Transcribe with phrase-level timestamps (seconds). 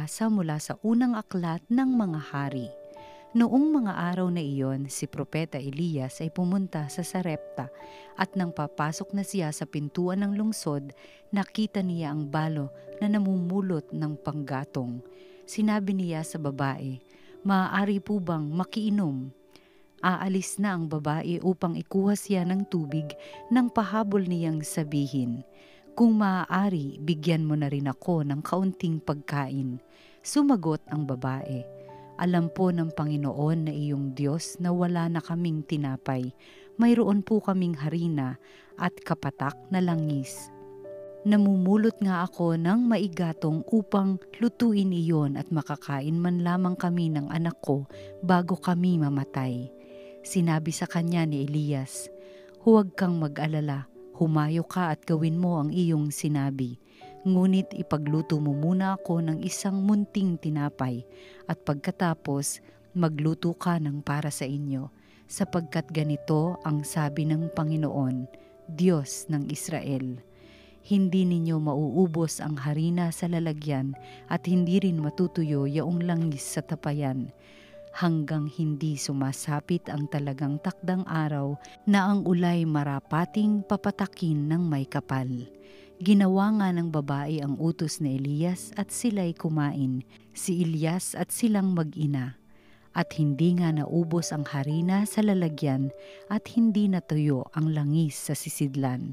[0.00, 2.72] Pagbasa mula sa unang aklat ng mga hari.
[3.36, 7.68] Noong mga araw na iyon, si Propeta Elias ay pumunta sa Sarepta
[8.16, 10.96] at nang papasok na siya sa pintuan ng lungsod,
[11.36, 15.04] nakita niya ang balo na namumulot ng panggatong.
[15.44, 16.96] Sinabi niya sa babae,
[17.44, 19.28] Maaari po bang makiinom?
[20.00, 23.04] Aalis na ang babae upang ikuha siya ng tubig
[23.52, 25.44] nang pahabol niyang sabihin,
[26.00, 29.84] Kung maaari, bigyan mo na rin ako ng kaunting pagkain.
[30.24, 31.60] Sumagot ang babae,
[32.16, 36.32] alam po ng Panginoon na iyong Diyos na wala na kaming tinapay.
[36.80, 38.40] Mayroon po kaming harina
[38.80, 40.48] at kapatak na langis.
[41.28, 47.60] Namumulot nga ako ng maigatong upang lutuin iyon at makakain man lamang kami ng anak
[47.60, 47.84] ko
[48.24, 49.68] bago kami mamatay.
[50.24, 52.08] Sinabi sa kanya ni Elias,
[52.64, 53.84] Huwag kang mag-alala,
[54.20, 56.76] humayo ka at gawin mo ang iyong sinabi
[57.20, 61.04] Ngunit ipagluto mo muna ako ng isang munting tinapay
[61.44, 62.64] at pagkatapos
[62.96, 64.88] magluto ka ng para sa inyo
[65.28, 68.24] sapagkat ganito ang sabi ng Panginoon,
[68.72, 70.16] Diyos ng Israel.
[70.80, 73.92] Hindi ninyo mauubos ang harina sa lalagyan
[74.32, 77.36] at hindi rin matutuyo yaong langis sa tapayan
[77.90, 85.26] hanggang hindi sumasapit ang talagang takdang araw na ang ulay marapating papatakin ng may kapal.
[86.00, 90.00] Ginawa nga ng babae ang utos ni Elias at sila'y kumain,
[90.32, 92.40] si Elias at silang mag-ina.
[92.96, 95.92] At hindi nga naubos ang harina sa lalagyan
[96.32, 99.12] at hindi natuyo ang langis sa sisidlan,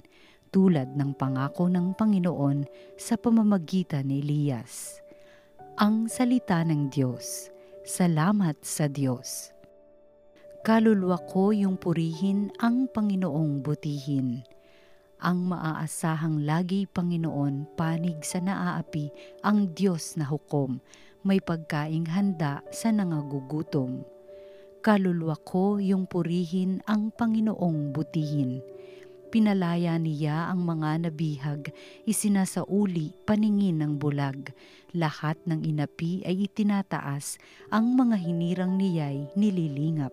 [0.50, 2.66] tulad ng pangako ng Panginoon
[2.96, 5.04] sa pamamagitan ni Elias.
[5.78, 7.54] Ang Salita ng Diyos
[7.88, 9.56] Salamat sa Diyos.
[10.68, 14.44] Kaluluwa ko yung purihin ang Panginoong butihin
[15.18, 19.10] ang maaasahang lagi Panginoon panig sa naaapi
[19.42, 20.78] ang Diyos na hukom,
[21.26, 24.06] may pagkaing handa sa nangagugutom.
[24.86, 28.62] Kaluluwa ko yung purihin ang Panginoong butihin.
[29.38, 31.70] Pinalaya niya ang mga nabihag,
[32.10, 34.50] isinasauli paningin ng bulag.
[34.98, 37.38] Lahat ng inapi ay itinataas,
[37.70, 40.10] ang mga hinirang niya'y nililingap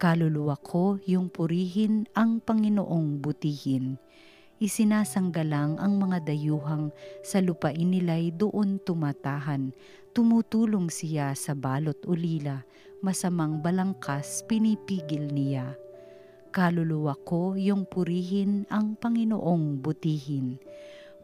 [0.00, 4.00] Kaluluwa ko yung purihin ang Panginoong butihin.
[4.64, 9.76] Isinasanggalang ang mga dayuhang sa lupain nila'y doon tumatahan.
[10.16, 12.64] Tumutulong siya sa balot ulila,
[13.04, 15.76] masamang balangkas pinipigil niya.
[16.56, 20.56] Kaluluwa ko yung purihin ang Panginoong butihin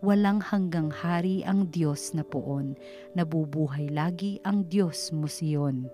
[0.03, 2.75] walang hanggang hari ang Diyos na poon,
[3.15, 5.87] nabubuhay lagi ang Diyos mo siyon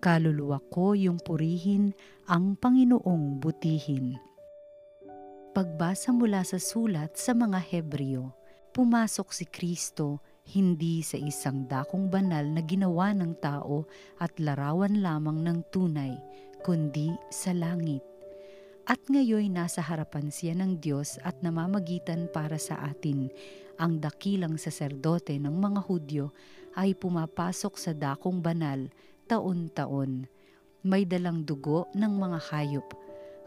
[0.00, 1.92] kaluluwa ko yung purihin
[2.24, 4.16] ang Panginoong butihin.
[5.52, 8.32] Pagbasa mula sa sulat sa mga Hebreo,
[8.72, 13.84] pumasok si Kristo hindi sa isang dakong banal na ginawa ng tao
[14.18, 16.16] at larawan lamang ng tunay,
[16.64, 18.09] kundi sa langit.
[18.90, 23.30] At ngayon nasa harapan siya ng Diyos at namamagitan para sa atin.
[23.78, 26.34] Ang dakilang saserdote ng mga Hudyo
[26.74, 28.90] ay pumapasok sa dakong banal
[29.30, 30.26] taon-taon.
[30.82, 32.90] May dalang dugo ng mga hayop,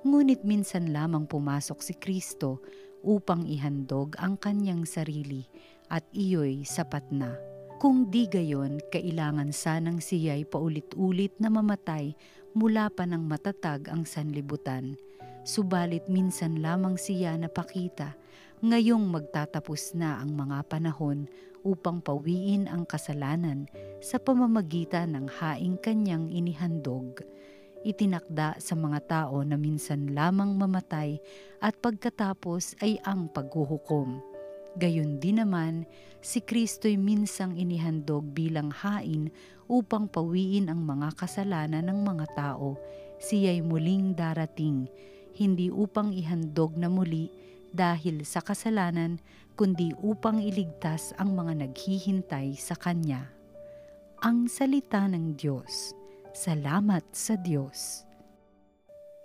[0.08, 2.64] ngunit minsan lamang pumasok si Kristo
[3.03, 5.44] upang ihandog ang kanyang sarili
[5.92, 7.36] at iyo'y sapat na.
[7.84, 12.16] Kung di gayon, kailangan sanang siya'y paulit-ulit na mamatay
[12.56, 14.96] mula pa ng matatag ang sanlibutan.
[15.44, 18.16] Subalit minsan lamang siya napakita,
[18.64, 21.28] ngayong magtatapos na ang mga panahon
[21.68, 23.68] upang pawiin ang kasalanan
[24.00, 27.28] sa pamamagitan ng haing kanyang inihandog.
[27.84, 31.20] Itinakda sa mga tao na minsan lamang mamatay
[31.59, 34.23] at pagkatapos ay ang paghuhukom.
[34.79, 35.84] Gayon din naman,
[36.23, 39.28] si Kristo'y minsang inihandog bilang hain
[39.67, 42.79] upang pawiin ang mga kasalanan ng mga tao.
[43.20, 44.88] Siya'y muling darating,
[45.34, 47.30] hindi upang ihandog na muli
[47.74, 49.18] dahil sa kasalanan,
[49.58, 53.30] kundi upang iligtas ang mga naghihintay sa Kanya.
[54.22, 55.97] Ang Salita ng Diyos.
[56.34, 58.06] Salamat sa Diyos.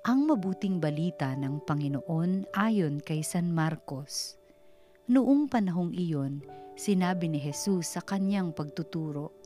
[0.08, 4.40] Ang mabuting balita ng Panginoon ayon kay San Marcos.
[5.08, 6.44] Noong panahong iyon,
[6.76, 9.38] sinabi ni Jesus sa kanyang pagtuturo,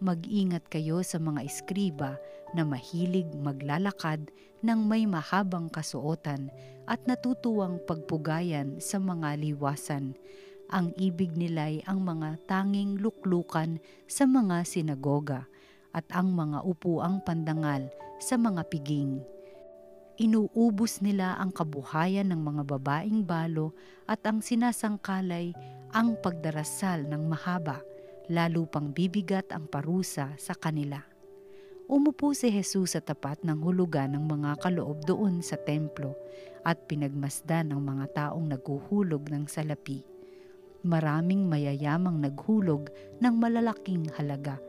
[0.00, 2.16] Mag-ingat kayo sa mga eskriba
[2.56, 4.30] na mahilig maglalakad
[4.60, 6.52] ng may mahabang kasuotan
[6.84, 10.18] at natutuwang pagpugayan sa mga liwasan.
[10.70, 15.50] Ang ibig nila'y ang mga tanging luklukan sa mga sinagoga
[15.90, 17.90] at ang mga upuang pandangal
[18.22, 19.18] sa mga piging.
[20.20, 23.72] Inuubos nila ang kabuhayan ng mga babaeng balo
[24.04, 25.56] at ang sinasangkalay
[25.90, 27.82] ang pagdarasal ng mahaba
[28.30, 31.09] lalo pang bibigat ang parusa sa kanila.
[31.90, 36.14] Umupo si Jesus sa tapat ng hulugan ng mga kaloob doon sa templo
[36.62, 40.06] at pinagmasdan ng mga taong naghuhulog ng salapi.
[40.86, 44.62] Maraming mayayamang naghulog ng malalaking halaga.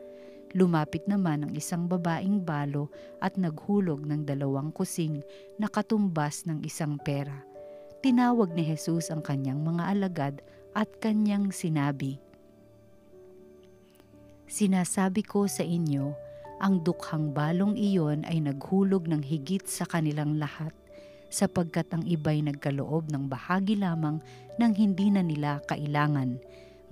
[0.58, 2.90] Lumapit naman ang isang babaeng balo
[3.22, 5.22] at naghulog ng dalawang kusing
[5.62, 7.38] na katumbas ng isang pera.
[8.02, 10.36] Tinawag ni Jesus ang kanyang mga alagad
[10.74, 12.18] at kanyang sinabi,
[14.50, 16.31] Sinasabi ko sa inyo,
[16.62, 20.70] ang dukhang balong iyon ay naghulog ng higit sa kanilang lahat
[21.34, 24.22] sapagkat ang iba'y nagkaloob ng bahagi lamang
[24.62, 26.38] ng hindi na nila kailangan.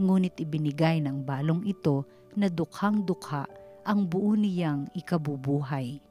[0.01, 3.45] Ngunit ibinigay ng balong ito na dukhang dukha
[3.85, 6.01] ang buo niyang ikabubuhay.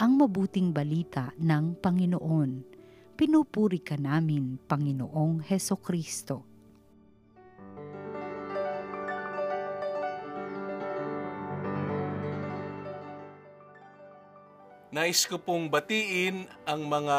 [0.00, 2.50] Ang mabuting balita ng Panginoon.
[3.12, 6.49] Pinupuri ka namin, Panginoong Heso Kristo.
[14.90, 17.18] Nais ko pong batiin ang mga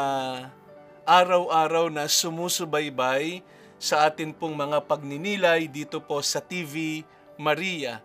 [1.08, 3.40] araw-araw na sumusubaybay
[3.80, 7.00] sa atin pong mga pagninilay dito po sa TV
[7.40, 8.04] Maria.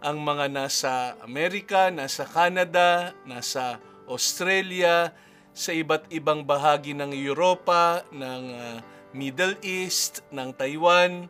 [0.00, 3.76] Ang mga nasa Amerika, nasa Canada, nasa
[4.08, 5.12] Australia,
[5.52, 8.80] sa iba't ibang bahagi ng Europa, ng uh,
[9.12, 11.28] Middle East, ng Taiwan,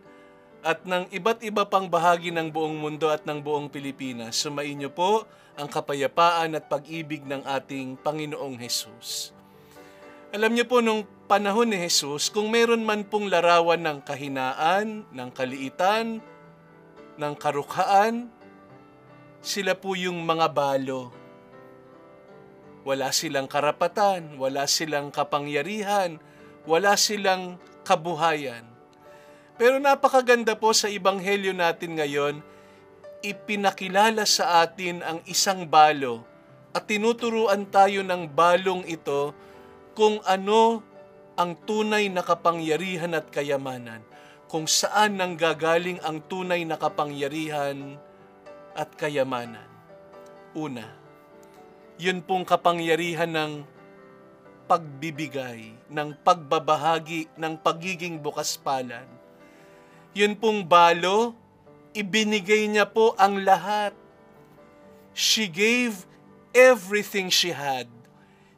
[0.62, 4.38] at ng iba't iba pang bahagi ng buong mundo at ng buong Pilipinas.
[4.38, 5.26] Sumainyo po
[5.58, 9.34] ang kapayapaan at pag-ibig ng ating Panginoong Hesus.
[10.30, 15.30] Alam niyo po nung panahon ni Jesus, kung meron man pong larawan ng kahinaan, ng
[15.34, 16.22] kaliitan,
[17.18, 18.30] ng karukhaan,
[19.42, 21.10] sila po yung mga balo.
[22.86, 26.22] Wala silang karapatan, wala silang kapangyarihan,
[26.68, 28.62] wala silang kabuhayan.
[29.58, 32.46] Pero napakaganda po sa ibanghelyo natin ngayon,
[33.24, 36.22] ipinakilala sa atin ang isang balo
[36.70, 39.34] at tinuturuan tayo ng balong ito
[39.98, 40.84] kung ano
[41.38, 44.02] ang tunay na kapangyarihan at kayamanan,
[44.50, 47.98] kung saan nanggagaling ang tunay na kapangyarihan
[48.74, 49.66] at kayamanan.
[50.54, 50.86] Una,
[51.98, 53.52] yun pong kapangyarihan ng
[54.70, 59.06] pagbibigay, ng pagbabahagi, ng pagiging bukas palan.
[60.14, 61.34] Yun pong balo
[61.96, 63.94] ibinigay niya po ang lahat.
[65.16, 66.06] She gave
[66.54, 67.88] everything she had.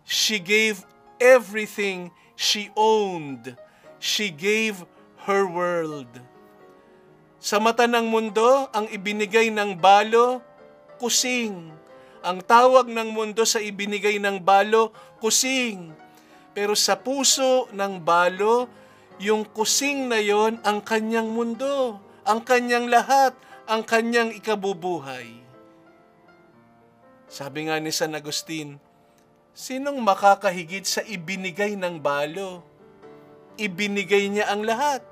[0.05, 0.83] She gave
[1.23, 3.55] everything she owned.
[4.01, 4.83] She gave
[5.29, 6.09] her world.
[7.41, 10.45] Sa mata ng mundo, ang ibinigay ng balo,
[11.01, 11.73] kusing.
[12.21, 14.93] Ang tawag ng mundo sa ibinigay ng balo,
[15.25, 15.97] kusing.
[16.53, 18.69] Pero sa puso ng balo,
[19.17, 23.33] yung kusing na yon ang kanyang mundo ang kanyang lahat,
[23.65, 25.41] ang kanyang ikabubuhay.
[27.31, 28.83] Sabi nga ni San Agustin,
[29.55, 32.67] sinong makakahigit sa ibinigay ng balo?
[33.55, 35.07] Ibinigay niya ang lahat.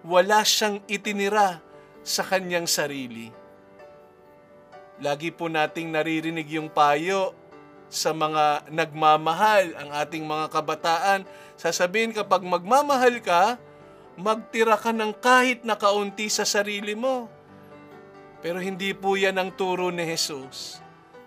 [0.00, 1.60] Wala siyang itinira
[2.00, 3.28] sa kanyang sarili.
[5.04, 7.36] Lagi po nating naririnig yung payo
[7.90, 11.20] sa mga nagmamahal, ang ating mga kabataan.
[11.60, 13.60] Sasabihin kapag magmamahal ka,
[14.20, 17.26] magtira ka ng kahit na kaunti sa sarili mo.
[18.44, 20.80] Pero hindi po yan ang turo ni Jesus.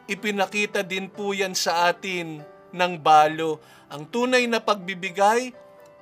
[0.09, 2.41] Ipinakita din po yan sa atin
[2.73, 3.61] ng balo.
[3.89, 5.53] Ang tunay na pagbibigay,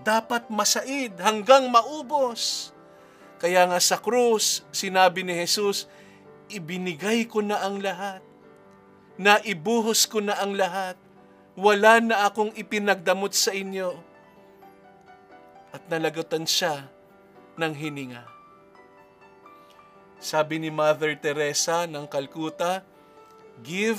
[0.04, 2.72] dapat masaid hanggang maubos.
[3.40, 5.88] Kaya nga sa krus, sinabi ni Jesus,
[6.48, 8.24] ibinigay ko na ang lahat.
[9.20, 10.96] Naibuhos ko na ang lahat.
[11.60, 14.11] Wala na akong ipinagdamot sa inyo
[15.82, 16.86] at nalagutan siya
[17.58, 18.22] ng hininga.
[20.22, 22.86] Sabi ni Mother Teresa ng Calcutta,
[23.66, 23.98] Give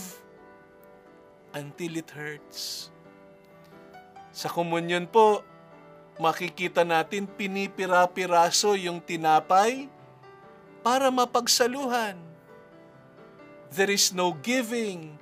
[1.51, 2.89] until it hurts.
[4.31, 5.43] Sa komunyon po,
[6.23, 9.91] makikita natin pinipira-piraso yung tinapay
[10.87, 12.15] para mapagsaluhan.
[13.75, 15.19] There is no giving,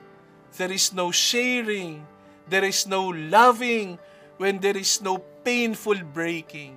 [0.61, 2.05] there is no sharing,
[2.45, 3.97] there is no loving
[4.37, 6.77] when there is no painful breaking.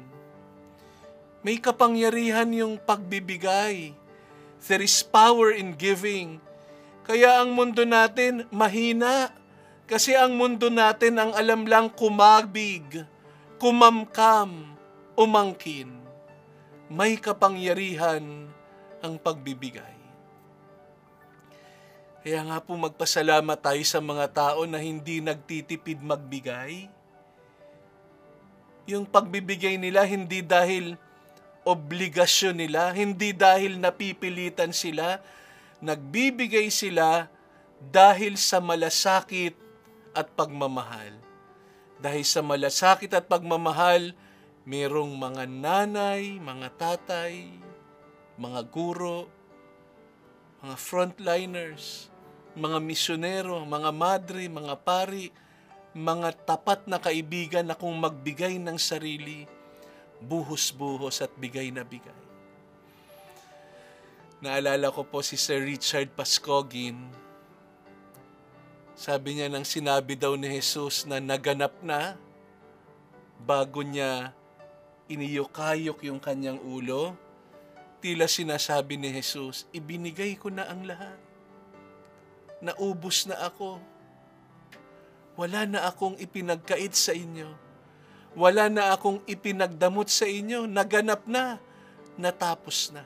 [1.43, 3.91] May kapangyarihan yung pagbibigay.
[4.63, 6.39] There is power in giving.
[7.03, 9.35] Kaya ang mundo natin mahina.
[9.83, 13.03] Kasi ang mundo natin ang alam lang kumabig,
[13.59, 14.71] kumamkam,
[15.19, 15.91] umangkin.
[16.87, 18.47] May kapangyarihan
[19.03, 19.99] ang pagbibigay.
[22.23, 27.02] Kaya nga po magpasalamat tayo sa mga tao na hindi nagtitipid magbigay
[28.83, 30.99] yung pagbibigay nila hindi dahil
[31.63, 35.23] obligasyon nila, hindi dahil napipilitan sila,
[35.79, 37.31] nagbibigay sila
[37.79, 39.55] dahil sa malasakit
[40.11, 41.15] at pagmamahal.
[42.03, 44.11] Dahil sa malasakit at pagmamahal,
[44.67, 47.47] merong mga nanay, mga tatay,
[48.35, 49.31] mga guro,
[50.63, 52.11] mga frontliners,
[52.55, 55.31] mga misyonero, mga madre, mga pari,
[55.93, 59.45] mga tapat na kaibigan na kung magbigay ng sarili,
[60.17, 62.17] buhos-buhos at bigay na bigay.
[64.43, 66.99] Naalala ko po si Sir Richard Pascogin.
[68.97, 72.19] Sabi niya nang sinabi daw ni Jesus na naganap na
[73.39, 74.35] bago niya
[75.07, 77.15] iniyokayok yung kanyang ulo,
[78.03, 81.15] tila sinasabi ni Jesus, ibinigay ko na ang lahat.
[82.59, 83.92] Naubos na ako.
[85.33, 87.63] Wala na akong ipinagkait sa inyo
[88.33, 91.61] wala na akong ipinagdamot sa inyo, naganap na,
[92.17, 93.05] natapos na.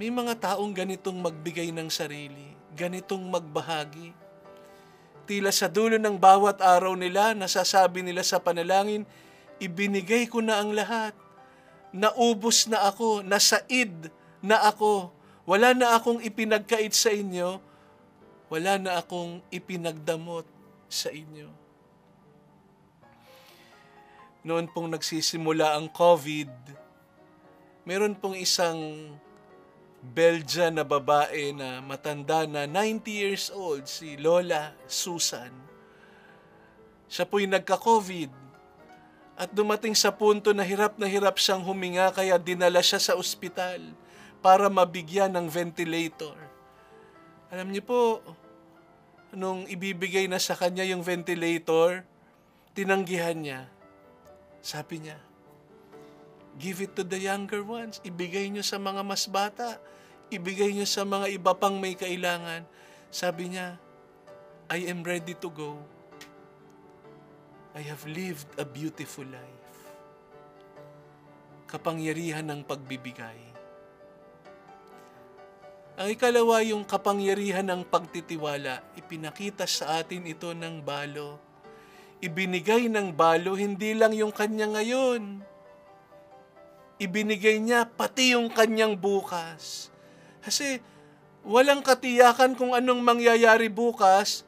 [0.00, 4.16] May mga taong ganitong magbigay ng sarili, ganitong magbahagi.
[5.28, 9.04] Tila sa dulo ng bawat araw nila, nasasabi nila sa panalangin,
[9.60, 11.12] ibinigay ko na ang lahat.
[11.92, 14.08] Naubos na ako, nasaid
[14.40, 15.12] na ako.
[15.44, 17.60] Wala na akong ipinagkait sa inyo,
[18.50, 20.44] wala na akong ipinagdamot
[20.90, 21.60] sa inyo
[24.40, 26.48] noon pong nagsisimula ang COVID,
[27.84, 29.12] meron pong isang
[30.00, 35.52] Belgian na babae na matanda na 90 years old, si Lola Susan.
[37.04, 38.32] Siya po'y nagka-COVID
[39.36, 43.92] at dumating sa punto na hirap na hirap siyang huminga kaya dinala siya sa ospital
[44.40, 46.36] para mabigyan ng ventilator.
[47.52, 48.00] Alam niyo po,
[49.34, 52.02] nung ibibigay na sa kanya yung ventilator,
[52.74, 53.60] tinanggihan niya
[54.60, 55.16] sabi niya,
[56.60, 57.98] give it to the younger ones.
[58.04, 59.80] Ibigay niyo sa mga mas bata.
[60.28, 62.68] Ibigay niyo sa mga iba pang may kailangan.
[63.08, 63.80] Sabi niya,
[64.70, 65.80] I am ready to go.
[67.74, 69.74] I have lived a beautiful life.
[71.66, 73.49] Kapangyarihan ng pagbibigay.
[76.00, 81.50] Ang ikalawa yung kapangyarihan ng pagtitiwala, ipinakita sa atin ito ng balo
[82.20, 85.40] ibinigay ng balo hindi lang yung kanya ngayon.
[87.00, 89.88] Ibinigay niya pati yung kanyang bukas.
[90.44, 90.84] Kasi
[91.40, 94.44] walang katiyakan kung anong mangyayari bukas,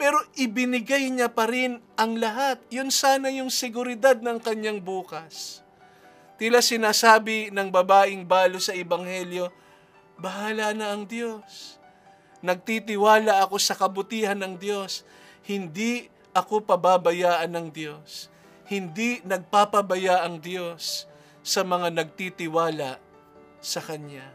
[0.00, 2.56] pero ibinigay niya pa rin ang lahat.
[2.72, 5.60] Yun sana yung seguridad ng kanyang bukas.
[6.40, 9.52] Tila sinasabi ng babaeng balo sa Ebanghelyo,
[10.18, 11.78] bahala na ang Diyos.
[12.44, 15.02] Nagtitiwala ako sa kabutihan ng Diyos.
[15.44, 18.28] Hindi ako pababayaan ng Diyos.
[18.68, 21.08] Hindi nagpapabaya ang Diyos
[21.44, 23.00] sa mga nagtitiwala
[23.60, 24.28] sa Kanya.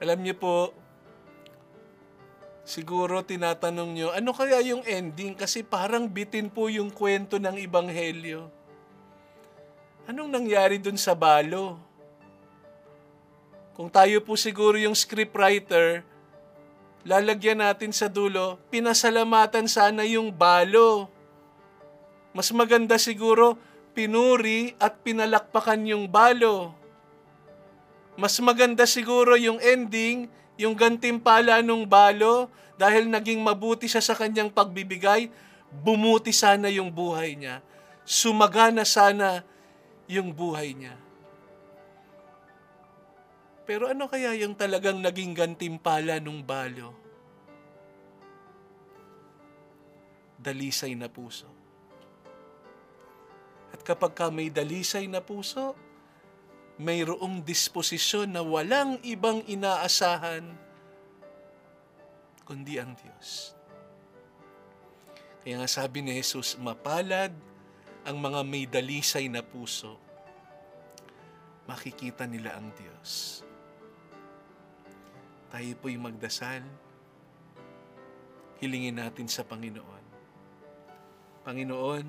[0.00, 0.56] Alam niyo po,
[2.64, 5.36] siguro tinatanong niyo, ano kaya yung ending?
[5.36, 8.48] Kasi parang bitin po yung kwento ng Ibanghelyo.
[10.08, 11.89] Anong nangyari dun sa balo?
[13.74, 16.02] Kung tayo po siguro yung scriptwriter,
[17.06, 21.08] lalagyan natin sa dulo, pinasalamatan sana yung balo.
[22.34, 23.56] Mas maganda siguro,
[23.94, 26.76] pinuri at pinalakpakan yung balo.
[28.20, 30.28] Mas maganda siguro yung ending,
[30.60, 35.28] yung gantimpala nung balo, dahil naging mabuti siya sa kanyang pagbibigay,
[35.70, 37.64] bumuti sana yung buhay niya.
[38.04, 39.44] Sumagana sana
[40.10, 40.96] yung buhay niya.
[43.70, 46.90] Pero ano kaya yung talagang naging gantimpala nung balo?
[50.42, 51.46] Dalisay na puso.
[53.70, 55.78] At kapag ka may dalisay na puso,
[56.82, 60.50] mayroong disposisyon na walang ibang inaasahan
[62.42, 63.54] kundi ang Diyos.
[65.46, 67.30] Kaya nga sabi ni Jesus, mapalad
[68.02, 69.94] ang mga may dalisay na puso.
[71.70, 73.46] Makikita nila ang Diyos
[75.50, 76.62] tayo po'y magdasal.
[78.62, 80.04] Hilingin natin sa Panginoon.
[81.42, 82.06] Panginoon,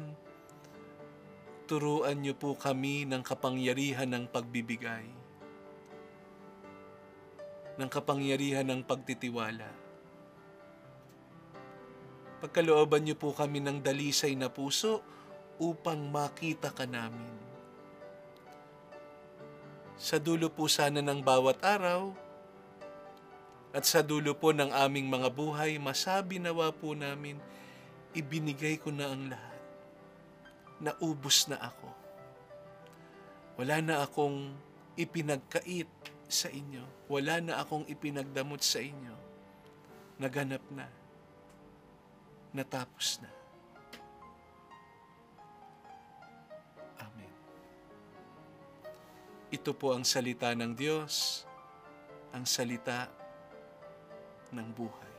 [1.65, 5.07] turuan niyo po kami ng kapangyarihan ng pagbibigay,
[7.81, 9.71] ng kapangyarihan ng pagtitiwala.
[12.45, 15.01] Pagkalooban niyo po kami ng dalisay na puso
[15.57, 17.41] upang makita ka namin.
[20.01, 22.30] Sa dulo po sana ng bawat araw,
[23.71, 27.39] at sa dulo po ng aming mga buhay, masabi nawa po namin,
[28.11, 29.61] ibinigay ko na ang lahat.
[30.83, 31.87] Naubos na ako.
[33.55, 34.51] Wala na akong
[34.99, 35.87] ipinagkait
[36.27, 36.83] sa inyo.
[37.07, 39.15] Wala na akong ipinagdamot sa inyo.
[40.19, 40.91] Naganap na.
[42.51, 43.31] Natapos na.
[46.99, 47.33] Amen.
[49.47, 51.47] Ito po ang salita ng Diyos,
[52.35, 53.20] ang salita
[54.51, 55.11] ng buhay.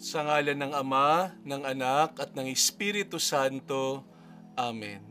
[0.00, 4.02] Sa ngalan ng Ama, ng Anak, at ng Espiritu Santo.
[4.58, 5.06] Amen.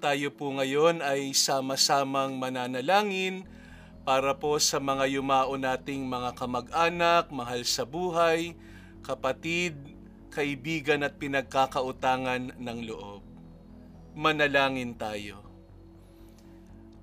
[0.00, 3.46] Tayo po ngayon ay sama-samang mananalangin
[4.02, 8.58] para po sa mga yumao nating mga kamag-anak, mahal sa buhay,
[9.06, 9.78] kapatid,
[10.32, 13.22] kaibigan at pinagkakautangan ng loob.
[14.18, 15.51] Manalangin tayo.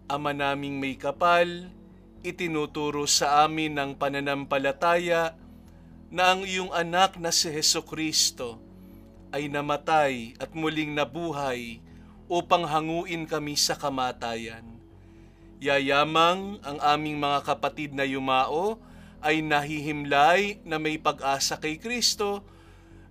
[0.10, 1.70] Ama naming may kapal,
[2.26, 5.38] itinuturo sa amin ng pananampalataya
[6.10, 8.58] na ang iyong anak na si Heso Kristo
[9.30, 11.78] ay namatay at muling nabuhay
[12.26, 14.66] upang hanguin kami sa kamatayan.
[15.62, 18.82] Yayamang ang aming mga kapatid na yumao
[19.22, 22.42] ay nahihimlay na may pag-asa kay Kristo,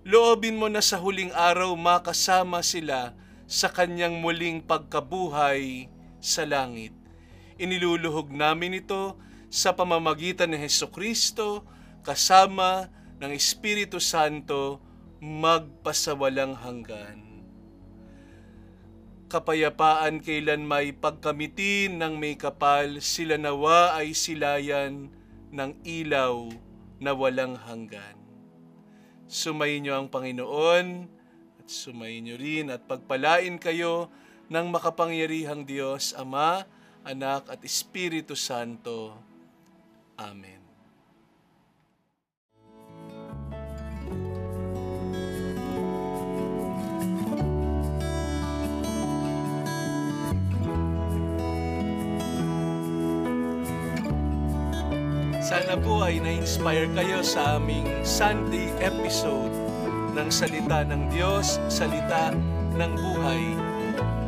[0.03, 3.15] loobin mo na sa huling araw makasama sila
[3.47, 5.87] sa kanyang muling pagkabuhay
[6.19, 6.95] sa langit.
[7.59, 9.19] Iniluluhog namin ito
[9.51, 11.65] sa pamamagitan ni Heso Kristo,
[12.05, 12.87] kasama
[13.19, 14.79] ng Espiritu Santo
[15.19, 17.19] magpasawalang hanggan.
[19.29, 25.11] Kapayapaan kailan may pagkamitin ng may kapal, sila nawa ay silayan
[25.53, 26.49] ng ilaw
[26.97, 28.17] na walang hanggan.
[29.29, 31.05] Sumayin niyo ang Panginoon
[31.61, 34.09] at sumayin niyo rin at pagpalain kayo
[34.49, 36.65] ng makapangyarihang Diyos, Ama,
[37.05, 39.13] Anak at Espiritu Santo.
[40.17, 40.59] Amen.
[55.39, 59.49] Sana po ay na-inspire kayo sa aming Sunday episode
[60.13, 62.33] ng Salita ng Diyos, Salita
[62.77, 63.68] ng Buhay.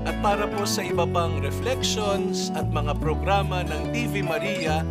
[0.02, 4.82] At para po sa iba pang reflections at mga programa ng TV Maria,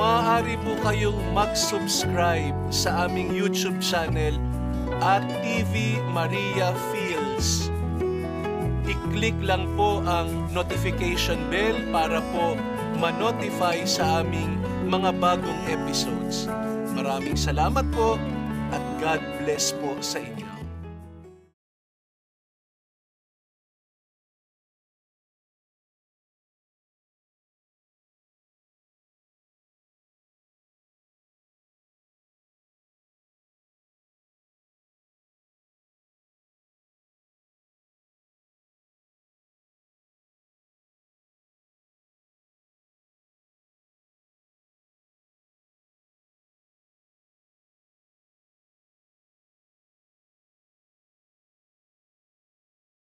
[0.00, 4.32] maaari po kayong mag-subscribe sa aming YouTube channel
[5.04, 7.68] at TV Maria Fields.
[8.88, 12.56] I-click lang po ang notification bell para po
[12.96, 14.56] ma-notify sa aming
[14.88, 16.48] mga bagong episodes.
[16.96, 18.16] Maraming salamat po
[18.72, 20.57] at God bless po sa inyo.